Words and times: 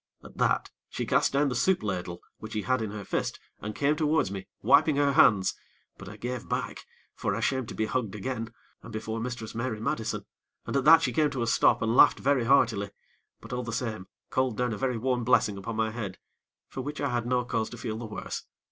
At 0.23 0.39
that 0.39 0.71
she 0.89 1.05
cast 1.05 1.31
down 1.31 1.49
the 1.49 1.53
soup 1.55 1.83
ladle, 1.83 2.23
which 2.39 2.53
she 2.53 2.63
had 2.63 2.81
in 2.81 2.89
her 2.89 3.03
fist, 3.05 3.39
and 3.59 3.75
came 3.75 3.95
towards 3.95 4.31
me, 4.31 4.47
wiping 4.63 4.95
her 4.95 5.13
hands; 5.13 5.53
but 5.99 6.09
I 6.09 6.17
gave 6.17 6.49
back, 6.49 6.87
for 7.13 7.35
I 7.35 7.39
shamed 7.39 7.67
to 7.69 7.75
be 7.75 7.85
hugged 7.85 8.15
again, 8.15 8.51
and 8.81 8.91
before 8.91 9.19
Mistress 9.19 9.53
Mary 9.53 9.79
Madison, 9.79 10.25
and 10.65 10.75
at 10.75 10.85
that 10.85 11.03
she 11.03 11.13
came 11.13 11.29
to 11.29 11.43
a 11.43 11.45
stop 11.45 11.83
and 11.83 11.95
laughed 11.95 12.17
very 12.17 12.45
heartily; 12.45 12.89
but, 13.41 13.53
all 13.53 13.61
the 13.61 13.71
same, 13.71 14.07
called 14.31 14.57
down 14.57 14.73
a 14.73 14.75
very 14.77 14.97
warm 14.97 15.23
blessing 15.23 15.55
upon 15.55 15.75
my 15.75 15.91
head; 15.91 16.17
for 16.67 16.81
which 16.81 16.99
I 16.99 17.09
had 17.11 17.27
no 17.27 17.45
cause 17.45 17.69
to 17.69 17.77
feel 17.77 17.99
the 17.99 18.07
worse. 18.07 18.45